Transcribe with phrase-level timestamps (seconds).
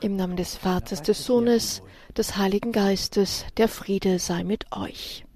[0.00, 1.82] Im Namen des Vaters, des Sohnes,
[2.16, 5.26] des Heiligen Geistes, der Friede sei mit euch.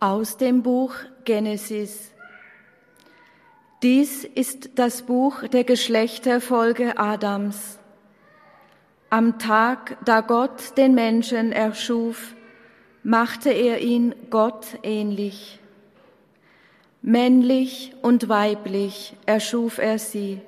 [0.00, 0.94] Aus dem Buch
[1.24, 2.12] Genesis.
[3.82, 7.78] Dies ist das Buch der Geschlechterfolge Adams.
[9.10, 12.34] Am Tag, da Gott den Menschen erschuf,
[13.02, 15.57] machte er ihn Gott ähnlich.
[17.08, 20.42] Männlich und weiblich erschuf er sie.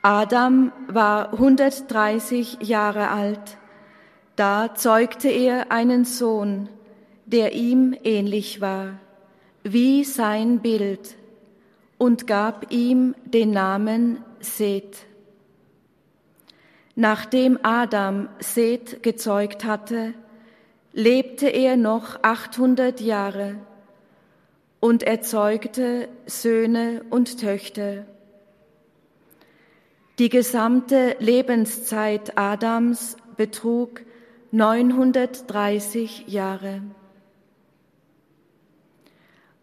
[0.00, 3.58] Adam war 130 Jahre alt.
[4.36, 6.70] Da zeugte er einen Sohn,
[7.26, 8.94] der ihm ähnlich war,
[9.64, 11.16] wie sein Bild,
[11.98, 15.04] und gab ihm den Namen Seth.
[16.94, 20.14] Nachdem Adam Seth gezeugt hatte,
[20.94, 23.56] lebte er noch 800 Jahre
[24.80, 28.06] und erzeugte Söhne und Töchter.
[30.18, 34.02] Die gesamte Lebenszeit Adams betrug
[34.50, 36.82] 930 Jahre.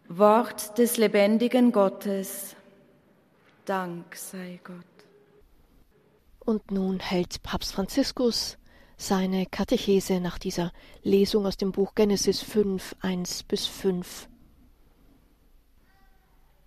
[0.08, 2.54] Wort des lebendigen Gottes.
[3.64, 4.76] Dank sei Gott.
[6.38, 8.56] Und nun hält Papst Franziskus
[8.96, 14.28] seine Katechese nach dieser Lesung aus dem Buch Genesis 5, 1 bis 5.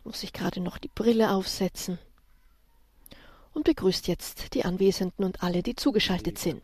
[0.04, 2.00] Muss ich gerade noch die Brille aufsetzen
[3.54, 6.62] und begrüßt jetzt die Anwesenden und alle, die zugeschaltet sind.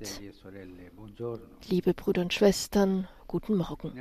[1.69, 3.91] Liebe Brüder und Schwestern, guten Morgen.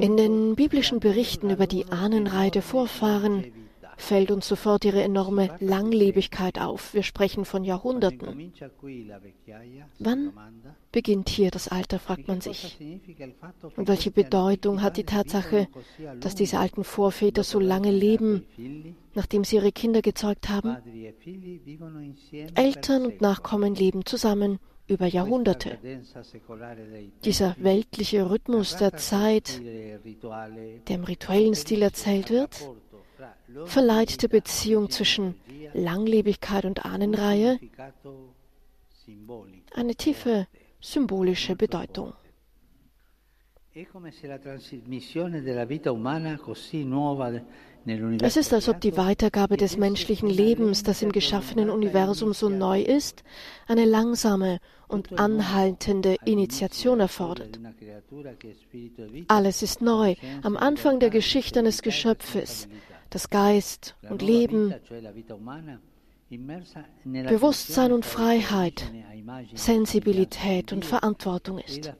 [0.00, 3.67] In den biblischen Berichten über die Ahnenreihe der Vorfahren
[3.98, 6.94] fällt uns sofort ihre enorme Langlebigkeit auf.
[6.94, 8.52] Wir sprechen von Jahrhunderten.
[9.98, 10.32] Wann
[10.92, 12.78] beginnt hier das Alter, fragt man sich.
[13.76, 15.68] Und welche Bedeutung hat die Tatsache,
[16.20, 18.46] dass diese alten Vorväter so lange leben,
[19.14, 20.76] nachdem sie ihre Kinder gezeugt haben?
[22.54, 24.58] Eltern und Nachkommen leben zusammen
[24.88, 25.78] über Jahrhunderte.
[27.24, 32.70] Dieser weltliche Rhythmus der Zeit, der im rituellen Stil erzählt wird,
[33.64, 35.34] verleiht der Beziehung zwischen
[35.74, 37.58] Langlebigkeit und Ahnenreihe
[39.74, 40.46] eine tiefe
[40.80, 42.12] symbolische Bedeutung.
[48.20, 52.82] Es ist, als ob die Weitergabe des menschlichen Lebens, das im geschaffenen Universum so neu
[52.82, 53.22] ist,
[53.66, 54.58] eine langsame
[54.88, 57.60] und anhaltende Initiation erfordert.
[59.28, 62.68] Alles ist neu, am Anfang der Geschichte eines Geschöpfes,
[63.10, 64.74] das Geist und Leben,
[67.04, 68.92] Bewusstsein und Freiheit,
[69.54, 71.94] Sensibilität und Verantwortung ist.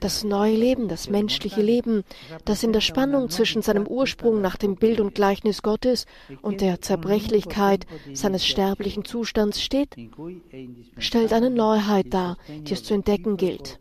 [0.00, 2.02] Das neue Leben, das menschliche Leben,
[2.44, 6.06] das in der Spannung zwischen seinem Ursprung nach dem Bild und Gleichnis Gottes
[6.42, 9.94] und der Zerbrechlichkeit seines sterblichen Zustands steht,
[10.98, 13.78] stellt eine Neuheit dar, die es zu entdecken gilt.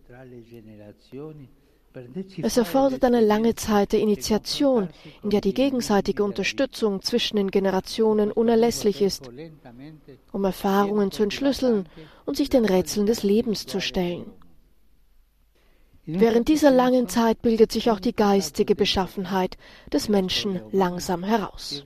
[2.42, 4.90] Es erfordert eine lange Zeit der Initiation,
[5.24, 9.30] in der die gegenseitige Unterstützung zwischen den Generationen unerlässlich ist,
[10.32, 11.90] um Erfahrungen zu entschlüsseln
[12.26, 14.32] und sich den Rätseln des Lebens zu stellen.
[16.06, 19.58] Während dieser langen Zeit bildet sich auch die geistige Beschaffenheit
[19.94, 21.84] des Menschen langsam heraus.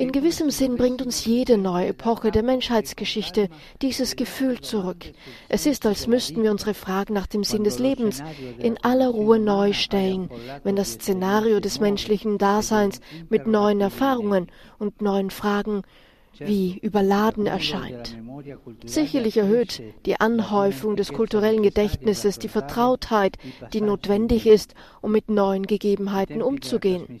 [0.00, 3.50] In gewissem Sinn bringt uns jede neue Epoche der Menschheitsgeschichte
[3.82, 5.04] dieses Gefühl zurück.
[5.50, 8.22] Es ist, als müssten wir unsere Fragen nach dem Sinn des Lebens
[8.58, 10.30] in aller Ruhe neu stellen,
[10.64, 14.46] wenn das Szenario des menschlichen Daseins mit neuen Erfahrungen
[14.78, 15.82] und neuen Fragen
[16.38, 18.16] wie überladen erscheint.
[18.86, 23.36] Sicherlich erhöht die Anhäufung des kulturellen Gedächtnisses die Vertrautheit,
[23.74, 27.20] die notwendig ist, um mit neuen Gegebenheiten umzugehen.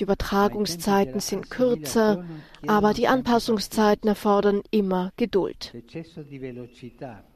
[0.00, 2.24] Die Übertragungszeiten sind kürzer,
[2.66, 5.74] aber die Anpassungszeiten erfordern immer Geduld.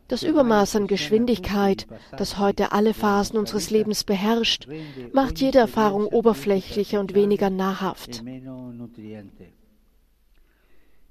[0.08, 1.86] Das Übermaß an Geschwindigkeit,
[2.16, 4.66] das heute alle Phasen unseres Lebens beherrscht,
[5.12, 8.24] macht jede Erfahrung oberflächlicher und weniger nahrhaft.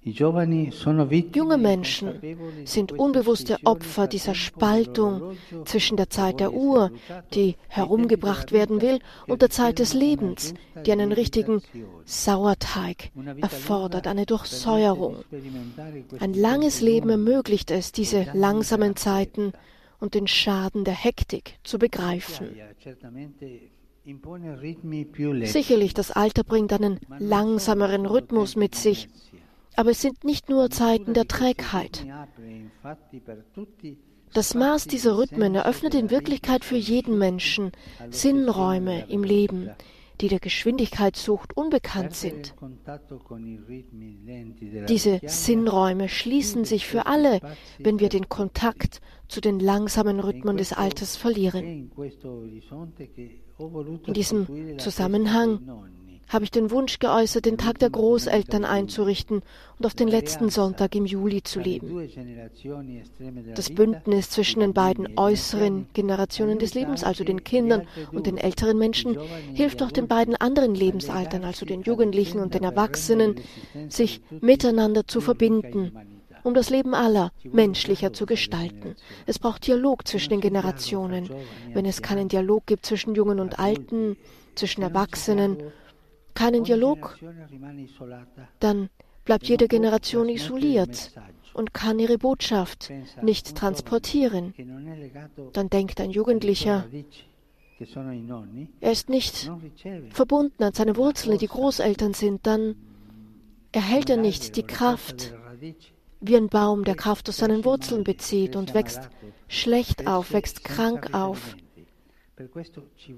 [0.06, 2.20] Junge Menschen
[2.66, 6.92] sind unbewusste Opfer dieser Spaltung zwischen der Zeit der Uhr,
[7.34, 10.54] die herumgebracht werden will, und der Zeit des Lebens,
[10.86, 11.62] die einen richtigen
[12.06, 13.12] Sauerteig
[13.42, 15.24] erfordert, eine Durchsäuerung.
[16.20, 19.54] Ein langes Leben ermöglicht es, diese langsamen Zeiten
[20.00, 22.50] und den Schaden der Hektik zu begreifen.
[25.44, 29.08] Sicherlich, das Alter bringt einen langsameren Rhythmus mit sich,
[29.76, 32.06] aber es sind nicht nur Zeiten der Trägheit.
[34.34, 37.72] Das Maß dieser Rhythmen eröffnet in Wirklichkeit für jeden Menschen
[38.10, 39.70] Sinnräume im Leben,
[40.22, 42.56] die der Geschwindigkeitssucht unbekannt sind.
[44.88, 47.42] Diese Sinnräume schließen sich für alle,
[47.80, 51.92] wenn wir den Kontakt zu den langsamen Rhythmen des Alters verlieren.
[54.06, 55.86] In diesem Zusammenhang
[56.34, 59.44] habe ich den Wunsch geäußert, den Tag der Großeltern einzurichten
[59.78, 62.10] und auf den letzten Sonntag im Juli zu leben.
[63.56, 68.78] Das Bündnis zwischen den beiden äußeren Generationen des Lebens, also den Kindern und den älteren
[68.78, 69.18] Menschen,
[69.54, 73.36] hilft auch den beiden anderen Lebensaltern, also den Jugendlichen und den Erwachsenen,
[73.90, 75.92] sich miteinander zu verbinden
[76.44, 78.96] um das Leben aller menschlicher zu gestalten.
[79.26, 81.30] Es braucht Dialog zwischen den Generationen.
[81.74, 84.18] Wenn es keinen Dialog gibt zwischen Jungen und Alten,
[84.56, 85.58] zwischen Erwachsenen
[86.36, 87.18] keinen Dialog,
[88.60, 88.90] dann
[89.26, 91.12] bleibt jede Generation isoliert
[91.54, 92.92] und kann ihre Botschaft
[93.22, 94.54] nicht transportieren.
[95.54, 96.86] Dann denkt ein Jugendlicher,
[98.80, 99.52] er ist nicht
[100.12, 102.76] verbunden an seine Wurzeln, die Großeltern sind, dann
[103.72, 105.34] erhält er nicht die Kraft,
[106.22, 109.10] wie ein Baum, der Kraft aus seinen Wurzeln bezieht und wächst
[109.48, 111.58] schlecht auf, wächst krank auf.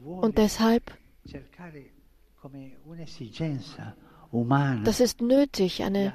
[0.03, 0.91] Und deshalb
[4.83, 6.13] das ist nötig, eine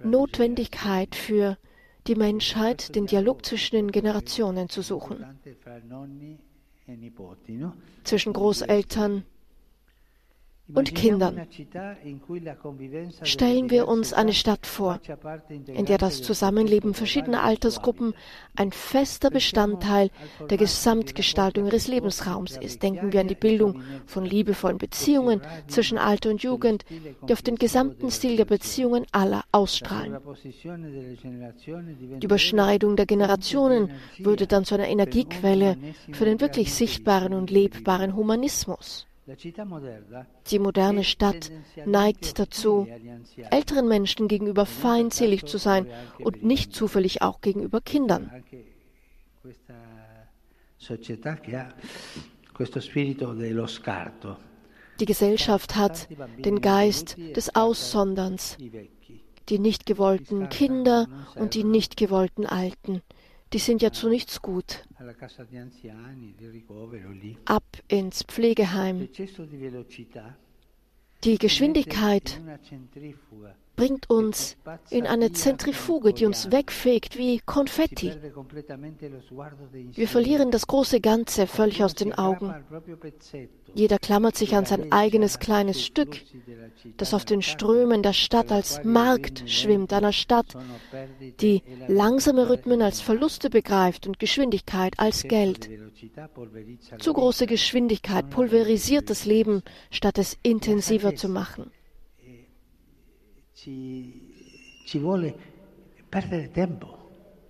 [0.00, 1.58] Notwendigkeit für
[2.06, 5.24] die Menschheit, den Dialog zwischen den Generationen zu suchen.
[8.04, 9.24] Zwischen Großeltern
[10.68, 11.46] und Kindern.
[13.22, 15.00] Stellen wir uns eine Stadt vor,
[15.66, 18.14] in der das Zusammenleben verschiedener Altersgruppen
[18.56, 20.10] ein fester Bestandteil
[20.48, 22.82] der Gesamtgestaltung ihres Lebensraums ist.
[22.82, 26.84] Denken wir an die Bildung von liebevollen Beziehungen zwischen Alter und Jugend,
[27.28, 30.18] die auf den gesamten Stil der Beziehungen aller ausstrahlen.
[32.20, 35.76] Die Überschneidung der Generationen würde dann zu einer Energiequelle
[36.12, 39.06] für den wirklich sichtbaren und lebbaren Humanismus.
[40.50, 41.52] Die moderne Stadt
[41.86, 42.88] neigt dazu,
[43.50, 45.86] älteren Menschen gegenüber feindselig zu sein
[46.18, 48.42] und nicht zufällig auch gegenüber Kindern.
[55.00, 56.08] Die Gesellschaft hat
[56.44, 58.56] den Geist des Aussonderns,
[59.48, 63.02] die nicht gewollten Kinder und die nicht gewollten Alten,
[63.52, 64.84] die sind ja zu nichts gut.
[67.44, 69.08] Ab ins Pflegeheim.
[71.24, 72.40] Die Geschwindigkeit
[73.76, 74.56] bringt uns
[74.90, 78.12] in eine Zentrifuge, die uns wegfegt wie Konfetti.
[79.92, 82.54] Wir verlieren das große Ganze völlig aus den Augen.
[83.74, 86.20] Jeder klammert sich an sein eigenes kleines Stück,
[86.98, 90.54] das auf den Strömen der Stadt als Markt schwimmt, einer Stadt,
[91.40, 95.70] die langsame Rhythmen als Verluste begreift und Geschwindigkeit als Geld.
[96.98, 101.70] Zu große Geschwindigkeit pulverisiert das Leben, statt es intensiver zu machen.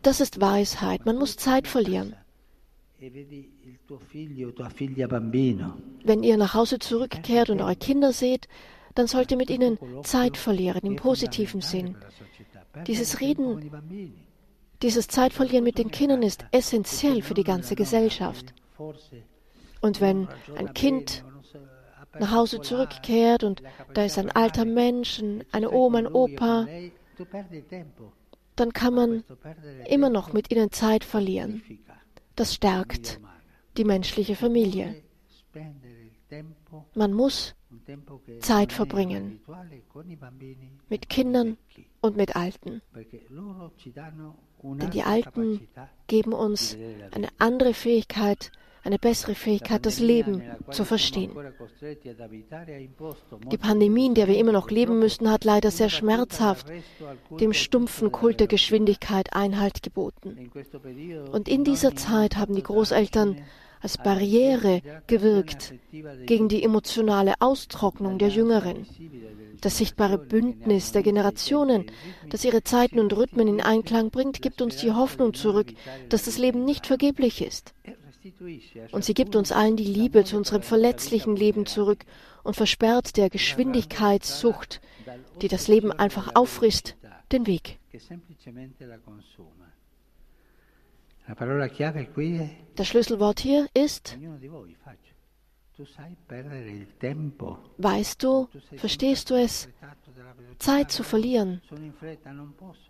[0.03, 1.06] Das ist Weisheit.
[1.06, 2.14] Man muss Zeit verlieren.
[6.05, 8.49] Wenn ihr nach Hause zurückkehrt und eure Kinder seht,
[8.94, 11.97] dann sollt ihr mit ihnen Zeit verlieren, im positiven Sinn.
[12.87, 13.70] Dieses Reden,
[14.82, 18.55] dieses Zeitverlieren mit den Kindern ist essentiell für die ganze Gesellschaft.
[19.81, 21.25] Und wenn ein Kind
[22.19, 23.63] nach Hause zurückkehrt und
[23.95, 26.67] da ist ein alter Mensch, eine Oma, ein Opa,
[28.57, 29.25] dann kann man
[29.89, 31.63] immer noch mit ihnen Zeit verlieren.
[32.37, 33.21] Das stärkt
[33.77, 35.03] die menschliche Familie.
[36.95, 37.55] Man muss
[38.41, 39.41] Zeit verbringen
[40.89, 41.57] mit Kindern
[42.01, 42.83] und mit Alten.
[44.63, 45.69] Denn die Alten
[46.07, 46.77] geben uns
[47.13, 48.53] eine andere Fähigkeit,
[48.84, 51.32] eine bessere Fähigkeit, das Leben zu verstehen.
[53.51, 56.67] Die Pandemie, in der wir immer noch leben müssen, hat leider sehr schmerzhaft
[57.41, 60.51] dem stumpfen Kult der Geschwindigkeit Einhalt geboten.
[61.32, 63.41] Und in dieser Zeit haben die Großeltern
[63.81, 65.74] als Barriere gewirkt
[66.27, 68.86] gegen die emotionale Austrocknung der Jüngeren.
[69.60, 71.86] Das sichtbare Bündnis der Generationen,
[72.31, 75.72] das ihre Zeiten und Rhythmen in Einklang bringt, gibt uns die Hoffnung zurück,
[76.08, 77.74] dass das Leben nicht vergeblich ist.
[78.93, 82.05] Und sie gibt uns allen die Liebe zu unserem verletzlichen Leben zurück
[82.43, 84.81] und versperrt der Geschwindigkeitssucht,
[85.41, 86.96] die das Leben einfach auffrisst,
[87.32, 87.79] den Weg.
[92.76, 94.19] Das Schlüsselwort hier ist
[97.79, 99.69] Weißt du, verstehst du es,
[100.58, 101.62] Zeit zu verlieren?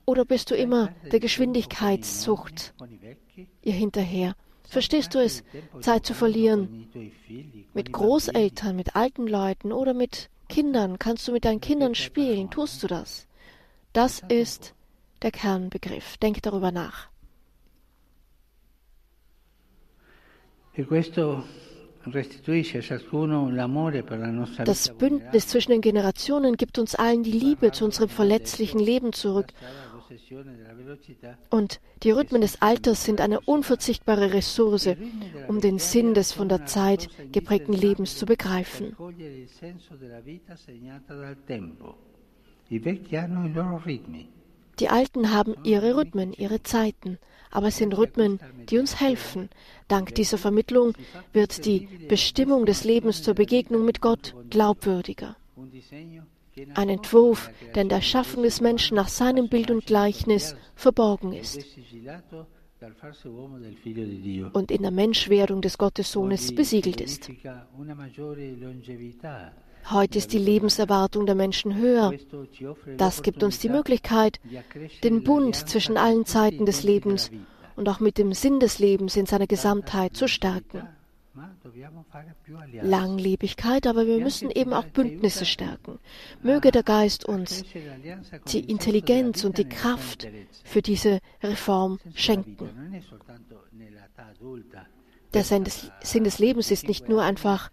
[0.04, 2.74] Oder bist du immer der Geschwindigkeitssucht
[3.62, 4.34] ihr hinterher?
[4.72, 5.44] Verstehst du es,
[5.82, 6.88] Zeit zu verlieren?
[7.74, 10.98] Mit Großeltern, mit alten Leuten oder mit Kindern?
[10.98, 12.48] Kannst du mit deinen Kindern spielen?
[12.48, 13.26] Tust du das?
[13.92, 14.72] Das ist
[15.20, 16.16] der Kernbegriff.
[16.16, 17.10] Denk darüber nach.
[20.74, 20.86] E
[24.64, 29.52] das Bündnis zwischen den Generationen gibt uns allen die Liebe zu unserem verletzlichen Leben zurück.
[31.50, 34.88] Und die Rhythmen des Alters sind eine unverzichtbare Ressource,
[35.48, 38.96] um den Sinn des von der Zeit geprägten Lebens zu begreifen.
[44.78, 47.18] Die Alten haben ihre Rhythmen, ihre Zeiten
[47.52, 49.48] aber es sind Rhythmen, die uns helfen.
[49.86, 50.94] Dank dieser Vermittlung
[51.32, 55.36] wird die Bestimmung des Lebens zur Begegnung mit Gott glaubwürdiger.
[56.74, 61.64] Ein Entwurf, der in der Schaffung des Menschen nach seinem Bild und Gleichnis verborgen ist
[64.52, 67.30] und in der Menschwerdung des Gottessohnes besiegelt ist.
[69.90, 72.12] Heute ist die Lebenserwartung der Menschen höher.
[72.96, 74.40] Das gibt uns die Möglichkeit,
[75.02, 77.30] den Bund zwischen allen Zeiten des Lebens
[77.76, 80.88] und auch mit dem Sinn des Lebens in seiner Gesamtheit zu stärken.
[82.82, 85.98] Langlebigkeit, aber wir müssen eben auch Bündnisse stärken.
[86.42, 87.64] Möge der Geist uns
[88.48, 90.28] die Intelligenz und die Kraft
[90.64, 92.68] für diese Reform schenken.
[95.32, 97.70] Der Sinn des, Lebens ist nicht nur einfach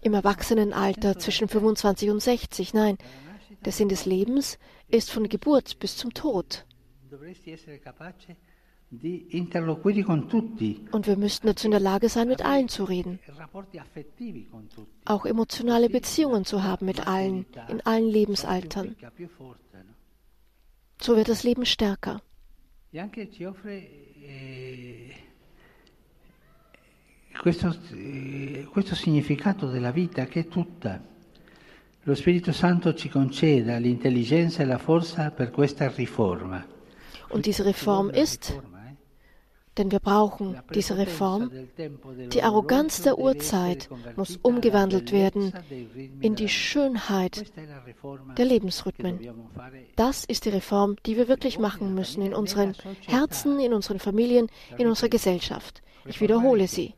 [0.00, 2.74] im Erwachsenenalter zwischen 25 und 60.
[2.74, 2.98] Nein,
[3.64, 6.64] der Sinn des Lebens ist von Geburt bis zum Tod.
[8.90, 9.02] Und
[11.06, 13.18] wir müssten dazu in der Lage sein, mit allen zu reden.
[15.04, 18.96] Auch emotionale Beziehungen zu haben mit allen, in allen Lebensaltern.
[21.00, 22.22] So wird das Leben stärker.
[27.38, 31.00] questo, eh, questo significato della vita che è tutta.
[32.02, 36.64] Lo Spirito Santo ci conceda l'intelligenza e la forza per questa riforma.
[37.30, 38.58] Und diese Reform ist,
[39.78, 41.50] denn wir brauchen diese Reform.
[42.32, 45.52] Die Arroganz der Urzeit muss umgewandelt werden
[46.20, 47.52] in die Schönheit
[48.36, 49.20] der Lebensrhythmen.
[49.96, 52.74] Das ist die Reform, die wir wirklich machen müssen in unseren
[53.06, 55.82] Herzen, in unseren Familien, in unserer Gesellschaft.
[56.06, 56.94] Ich wiederhole sie.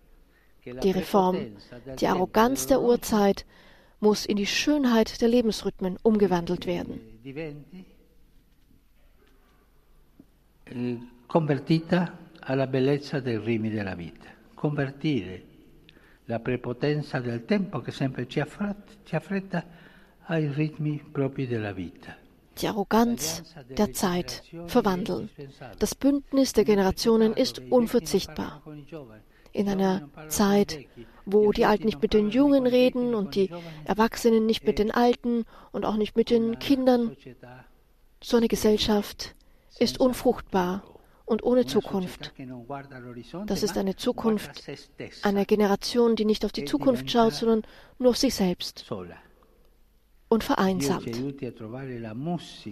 [0.64, 1.38] Die Reform,
[2.00, 3.46] die Arroganz der Urzeit
[3.98, 7.00] muss in die Schönheit der Lebensrhythmen umgewandelt werden.
[11.28, 12.12] Convertita
[12.50, 14.28] alla bellezza dei ritmi della vita.
[14.54, 15.44] Convertire
[16.24, 19.64] la prepotenza del tempo che sempre ci affretta
[20.26, 22.16] ai ritmi propri della vita.
[22.58, 25.30] Die Arroganz der Zeit verwandeln.
[25.78, 28.62] Das Bündnis der Generationen ist unverzichtbar
[29.52, 30.86] in einer Zeit,
[31.24, 33.50] wo die Alten nicht mit den Jungen reden und die
[33.84, 37.16] Erwachsenen nicht mit den Alten und auch nicht mit den Kindern.
[38.20, 39.36] So eine Gesellschaft
[39.78, 40.82] ist unfruchtbar
[41.30, 42.32] und ohne Zukunft.
[43.46, 44.64] Das ist eine Zukunft
[45.22, 47.62] einer Generation, die nicht auf die Zukunft schaut, sondern
[47.98, 48.84] nur auf sich selbst
[50.28, 51.06] und vereinsamt.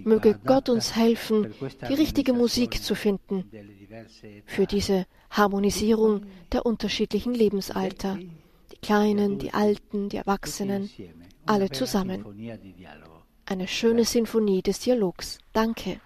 [0.05, 1.53] Möge Gott uns helfen,
[1.87, 3.49] die richtige Musik zu finden
[4.45, 10.89] für diese Harmonisierung der unterschiedlichen Lebensalter, die Kleinen, die Alten, die Erwachsenen,
[11.45, 12.25] alle zusammen.
[13.45, 15.39] Eine schöne Sinfonie des Dialogs.
[15.53, 16.01] Danke.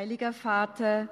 [0.00, 1.10] Heiliger Vater,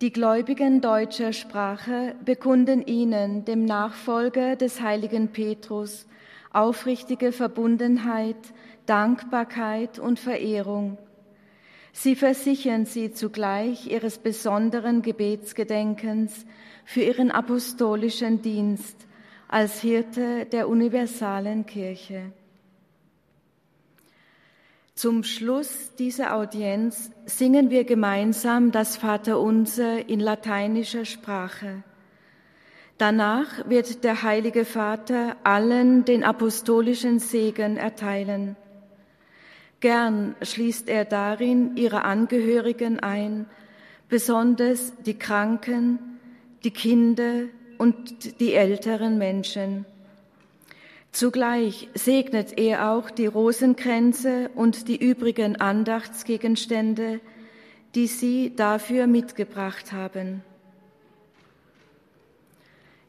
[0.00, 6.04] die Gläubigen deutscher Sprache bekunden Ihnen, dem Nachfolger des heiligen Petrus,
[6.52, 8.34] aufrichtige Verbundenheit,
[8.86, 10.98] Dankbarkeit und Verehrung.
[11.92, 16.44] Sie versichern Sie zugleich Ihres besonderen Gebetsgedenkens
[16.84, 19.06] für Ihren apostolischen Dienst
[19.46, 22.32] als Hirte der universalen Kirche.
[24.98, 31.84] Zum Schluss dieser Audienz singen wir gemeinsam das Vaterunser in lateinischer Sprache.
[32.96, 38.56] Danach wird der Heilige Vater allen den apostolischen Segen erteilen.
[39.78, 43.46] Gern schließt er darin ihre Angehörigen ein,
[44.08, 46.18] besonders die Kranken,
[46.64, 47.42] die Kinder
[47.78, 49.86] und die älteren Menschen.
[51.12, 57.20] Zugleich segnet er auch die Rosenkränze und die übrigen Andachtsgegenstände,
[57.94, 60.42] die Sie dafür mitgebracht haben.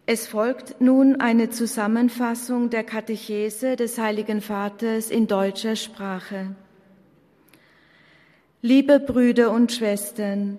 [0.06, 6.56] Es folgt nun eine Zusammenfassung der Katechese des Heiligen Vaters in deutscher Sprache.
[8.64, 10.58] Liebe Brüder und Schwestern,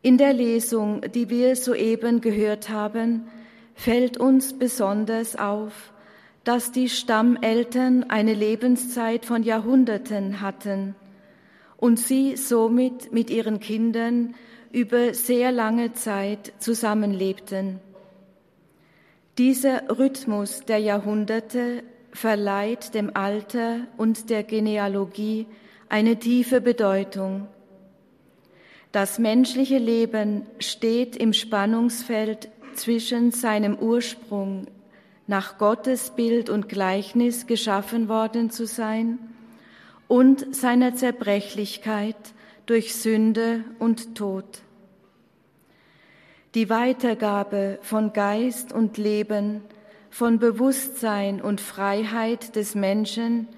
[0.00, 3.26] in der Lesung, die wir soeben gehört haben,
[3.74, 5.92] fällt uns besonders auf,
[6.44, 10.94] dass die Stammeltern eine Lebenszeit von Jahrhunderten hatten
[11.76, 14.34] und sie somit mit ihren Kindern
[14.72, 17.80] über sehr lange Zeit zusammenlebten.
[19.38, 21.82] Dieser Rhythmus der Jahrhunderte
[22.12, 25.46] verleiht dem Alter und der Genealogie
[25.88, 27.48] eine tiefe Bedeutung.
[28.92, 34.66] Das menschliche Leben steht im Spannungsfeld zwischen seinem Ursprung,
[35.26, 39.18] nach Gottes Bild und Gleichnis geschaffen worden zu sein,
[40.12, 42.16] und seiner Zerbrechlichkeit
[42.66, 44.44] durch Sünde und Tod.
[46.54, 49.62] Die Weitergabe von Geist und Leben,
[50.10, 53.48] von Bewusstsein und Freiheit des Menschen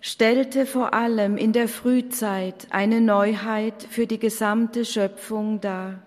[0.00, 6.04] stellte vor allem in der Frühzeit eine Neuheit für die gesamte Schöpfung dar.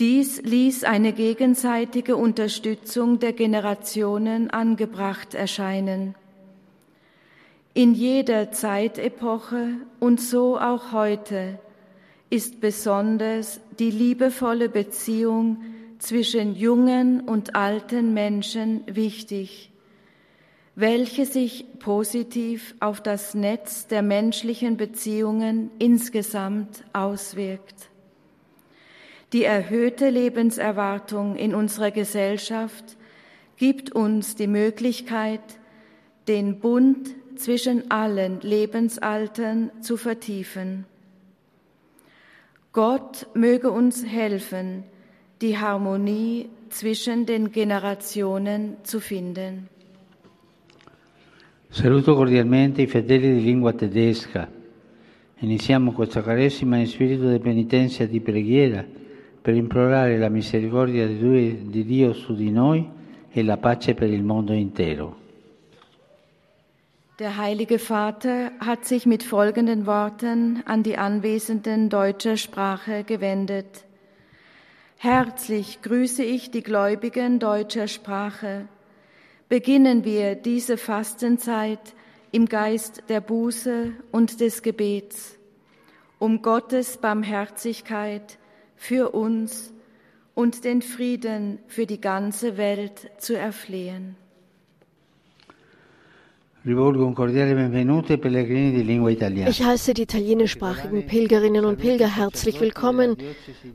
[0.00, 6.16] Dies ließ eine gegenseitige Unterstützung der Generationen angebracht erscheinen.
[7.74, 9.68] In jeder Zeitepoche
[10.00, 11.60] und so auch heute
[12.28, 15.58] ist besonders die liebevolle Beziehung
[16.00, 19.70] zwischen jungen und alten Menschen wichtig,
[20.74, 27.93] welche sich positiv auf das Netz der menschlichen Beziehungen insgesamt auswirkt.
[29.34, 32.96] Die erhöhte Lebenserwartung in unserer Gesellschaft
[33.56, 35.40] gibt uns die Möglichkeit,
[36.28, 40.86] den Bund zwischen allen Lebensaltern zu vertiefen.
[42.72, 44.84] Gott möge uns helfen,
[45.42, 49.68] die Harmonie zwischen den Generationen zu finden.
[51.70, 54.46] Saluto cordialmente i fedeli di lingua tedesca.
[55.40, 59.02] Iniziamo questa Quaresima in spirito di penitenza e di preghiera
[59.44, 62.88] per implorare la misericordia di Dio su di noi
[63.30, 65.16] e la pace per il mondo intero.
[67.18, 73.84] Der Heilige Vater hat sich mit folgenden Worten an die Anwesenden deutscher Sprache gewendet.
[74.96, 78.66] Herzlich grüße ich die Gläubigen deutscher Sprache.
[79.50, 81.94] Beginnen wir diese Fastenzeit
[82.32, 85.38] im Geist der Buße und des Gebets,
[86.18, 88.38] um Gottes Barmherzigkeit
[88.86, 89.72] für uns
[90.34, 94.16] und den Frieden für die ganze Welt zu erflehen.
[99.46, 103.16] Ich heiße die italienischsprachigen Pilgerinnen und Pilger herzlich willkommen.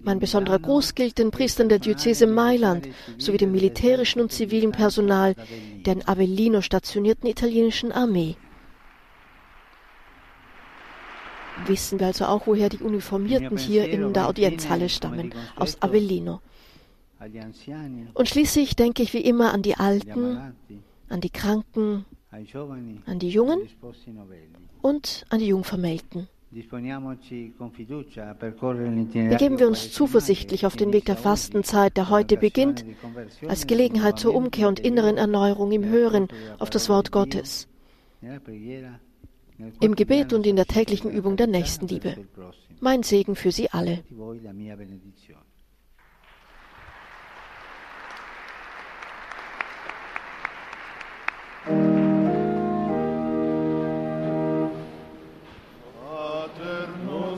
[0.03, 5.35] Mein besonderer Gruß gilt den Priestern der Diözese Mailand sowie dem militärischen und zivilen Personal
[5.85, 8.35] der in Avellino stationierten italienischen Armee.
[11.67, 16.41] Wissen wir also auch, woher die Uniformierten hier in der Audienzhalle stammen, aus Avellino.
[18.13, 20.53] Und schließlich denke ich wie immer an die Alten,
[21.09, 22.05] an die Kranken,
[23.05, 23.67] an die Jungen
[24.81, 26.27] und an die Jungvermählten.
[26.51, 26.79] Begeben
[29.59, 32.85] wir uns zuversichtlich auf den Weg der Fastenzeit, der heute beginnt,
[33.47, 37.67] als Gelegenheit zur Umkehr und inneren Erneuerung im Hören auf das Wort Gottes,
[39.81, 42.15] im Gebet und in der täglichen Übung der Nächstenliebe.
[42.79, 44.03] Mein Segen für Sie alle.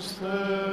[0.02, 0.71] Dios.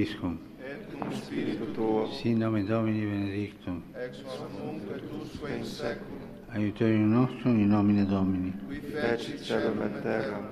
[0.00, 4.22] Hoviscum, et cum spiritu tuo, sin nomen Domini benedictum, ex
[4.56, 8.52] nunc et usque in seculum, aiuterium nostrum in nomine Domini.
[8.68, 10.48] qui fecit celum et terram,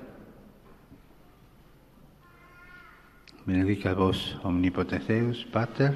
[3.45, 5.95] Benedicat vos omnipotens Deus, Pater,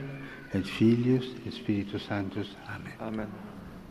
[0.53, 2.57] et Filius, et Spiritus Sanctus.
[2.67, 2.93] Amen.
[2.99, 3.27] Amen.